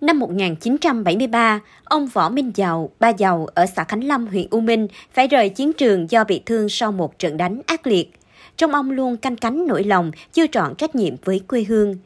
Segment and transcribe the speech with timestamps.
[0.00, 4.88] Năm 1973, ông Võ Minh Giàu, ba Giàu ở xã Khánh Lâm, huyện U Minh
[5.12, 8.12] phải rời chiến trường do bị thương sau một trận đánh ác liệt.
[8.56, 11.96] Trong ông luôn canh cánh nỗi lòng, chưa trọn trách nhiệm với quê hương.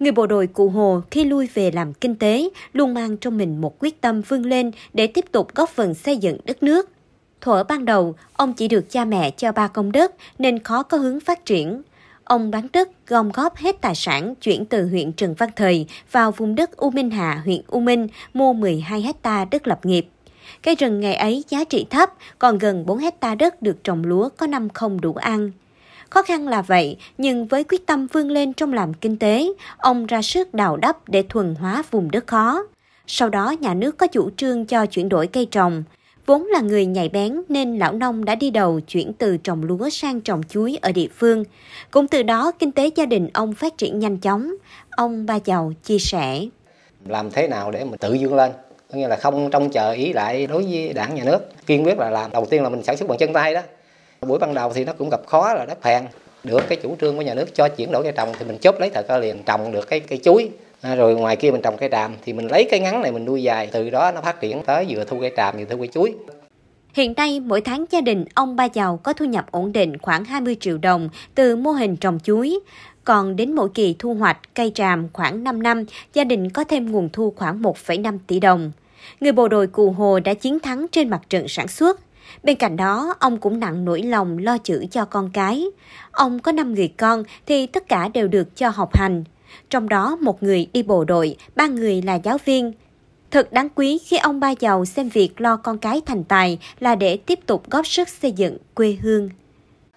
[0.00, 3.60] Người bộ đội Cụ Hồ khi lui về làm kinh tế luôn mang trong mình
[3.60, 6.90] một quyết tâm vươn lên để tiếp tục góp phần xây dựng đất nước.
[7.40, 10.96] Thuở ban đầu, ông chỉ được cha mẹ cho ba công đất nên khó có
[10.96, 11.82] hướng phát triển.
[12.24, 16.32] Ông bán đất, gom góp hết tài sản chuyển từ huyện Trần Văn Thời vào
[16.32, 20.06] vùng đất U Minh Hạ, huyện U Minh, mua 12 hecta đất lập nghiệp.
[20.62, 24.28] Cây rừng ngày ấy giá trị thấp, còn gần 4 hecta đất được trồng lúa
[24.36, 25.50] có năm không đủ ăn.
[26.10, 29.46] Khó khăn là vậy, nhưng với quyết tâm vươn lên trong làm kinh tế,
[29.76, 32.62] ông ra sức đào đắp để thuần hóa vùng đất khó.
[33.06, 35.84] Sau đó nhà nước có chủ trương cho chuyển đổi cây trồng.
[36.26, 39.88] Vốn là người nhạy bén nên lão nông đã đi đầu chuyển từ trồng lúa
[39.88, 41.44] sang trồng chuối ở địa phương.
[41.90, 44.54] Cũng từ đó kinh tế gia đình ông phát triển nhanh chóng.
[44.90, 46.40] Ông Ba Giàu chia sẻ.
[47.06, 48.52] Làm thế nào để mình tự vươn lên?
[48.92, 51.38] Có nghĩa là không trông chờ ý lại đối với đảng nhà nước.
[51.66, 52.30] Kiên quyết là làm.
[52.30, 53.60] Đầu tiên là mình sản xuất bằng chân tay đó.
[54.20, 56.04] Buổi ban đầu thì nó cũng gặp khó là đất phèn.
[56.44, 58.74] Được cái chủ trương của nhà nước cho chuyển đổi cây trồng thì mình chốt
[58.80, 60.50] lấy thời cơ liền trồng được cái cây chuối
[60.84, 63.24] À, rồi ngoài kia mình trồng cây tràm thì mình lấy cây ngắn này mình
[63.24, 65.88] nuôi dài từ đó nó phát triển tới vừa thu cây tràm vừa thu cây
[65.88, 66.14] chuối
[66.94, 70.24] Hiện nay, mỗi tháng gia đình ông Ba Giàu có thu nhập ổn định khoảng
[70.24, 72.60] 20 triệu đồng từ mô hình trồng chuối.
[73.04, 76.92] Còn đến mỗi kỳ thu hoạch cây tràm khoảng 5 năm, gia đình có thêm
[76.92, 78.72] nguồn thu khoảng 1,5 tỷ đồng.
[79.20, 82.00] Người bộ đội Cù Hồ đã chiến thắng trên mặt trận sản xuất.
[82.42, 85.64] Bên cạnh đó, ông cũng nặng nỗi lòng lo chữ cho con cái.
[86.10, 89.24] Ông có 5 người con thì tất cả đều được cho học hành
[89.70, 92.72] trong đó một người đi bộ đội, ba người là giáo viên.
[93.30, 96.94] Thật đáng quý khi ông ba giàu xem việc lo con cái thành tài là
[96.94, 99.30] để tiếp tục góp sức xây dựng quê hương.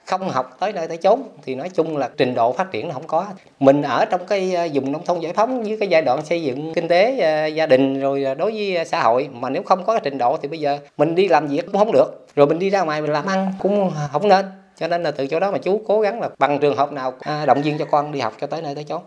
[0.06, 2.94] Không học tới nơi tới chốn thì nói chung là trình độ phát triển nó
[2.94, 3.26] không có.
[3.60, 6.44] Mình ở trong cái ờ, vùng nông thôn giải phóng với cái giai đoạn xây
[6.44, 9.30] dựng kinh tế ờ, gia đình rồi ờ, đối với xã hội.
[9.34, 11.78] Mà nếu không có cái trình độ thì bây giờ mình đi làm việc cũng
[11.78, 12.28] không được.
[12.36, 14.46] Rồi mình đi ra ngoài mình làm ăn cũng không nên.
[14.80, 17.14] Cho nên là từ chỗ đó mà chú cố gắng là bằng trường hợp nào
[17.46, 19.02] động viên cho con đi học cho tới nơi tới chốn.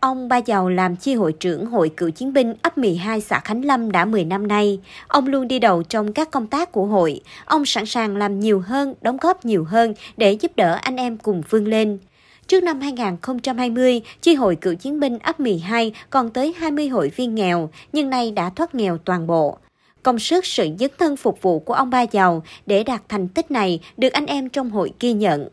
[0.00, 3.64] Ông Ba Giàu làm chi hội trưởng Hội Cựu Chiến binh ấp 12 xã Khánh
[3.64, 4.80] Lâm đã 10 năm nay.
[5.08, 7.20] Ông luôn đi đầu trong các công tác của hội.
[7.44, 11.16] Ông sẵn sàng làm nhiều hơn, đóng góp nhiều hơn để giúp đỡ anh em
[11.16, 11.98] cùng vươn lên.
[12.46, 17.34] Trước năm 2020, chi hội cựu chiến binh ấp 12 còn tới 20 hội viên
[17.34, 19.58] nghèo, nhưng nay đã thoát nghèo toàn bộ.
[20.02, 23.50] Công sức sự dấn thân phục vụ của ông Ba Giàu để đạt thành tích
[23.50, 25.48] này được anh em trong hội ghi nhận.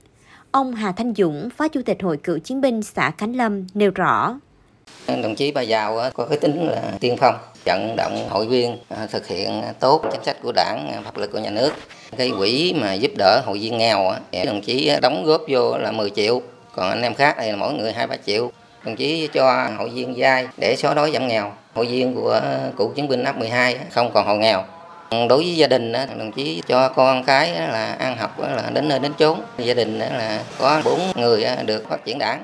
[0.58, 3.92] Ông Hà Thanh Dũng, Phó Chủ tịch Hội Cựu Chiến binh xã Khánh Lâm nêu
[3.96, 4.40] rõ.
[5.08, 7.36] Đồng chí Ba Giàu có cái tính là tiên phong,
[7.66, 11.32] vận động hội viên à, thực hiện tốt chính sách của đảng, à, pháp luật
[11.32, 11.72] của nhà nước.
[12.18, 14.14] Cái quỹ mà giúp đỡ hội viên nghèo,
[14.46, 16.42] đồng chí đóng góp vô là 10 triệu,
[16.76, 18.52] còn anh em khác thì mỗi người 2-3 triệu.
[18.86, 21.52] Đồng chí cho hội viên vay để xóa đói giảm nghèo.
[21.74, 22.42] Hội viên của
[22.78, 24.64] cựu chiến binh ấp 12 không còn hộ nghèo.
[25.12, 29.00] Đối với gia đình đồng chí cho con cái là ăn học là đến nơi
[29.00, 29.40] đến chốn.
[29.58, 32.44] Gia đình là có bốn người được phát triển đảng.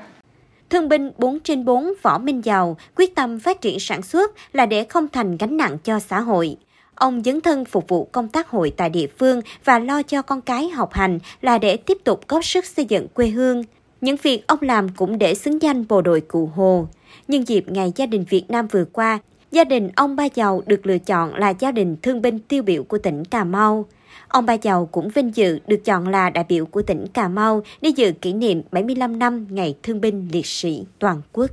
[0.70, 4.66] Thương binh 4 trên 4 Võ Minh Giàu quyết tâm phát triển sản xuất là
[4.66, 6.56] để không thành gánh nặng cho xã hội.
[6.94, 10.40] Ông dấn thân phục vụ công tác hội tại địa phương và lo cho con
[10.40, 13.62] cái học hành là để tiếp tục góp sức xây dựng quê hương.
[14.00, 16.88] Những việc ông làm cũng để xứng danh bộ đội Cụ Hồ.
[17.28, 19.18] Nhân dịp Ngày Gia đình Việt Nam vừa qua,
[19.54, 22.82] Gia đình ông Ba Giàu được lựa chọn là gia đình thương binh tiêu biểu
[22.82, 23.86] của tỉnh Cà Mau.
[24.28, 27.62] Ông Ba Giàu cũng vinh dự được chọn là đại biểu của tỉnh Cà Mau
[27.80, 31.50] để dự kỷ niệm 75 năm Ngày Thương binh Liệt sĩ Toàn quốc.